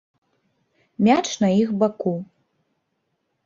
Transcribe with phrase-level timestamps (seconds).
[1.09, 2.17] Мяч на іх баку.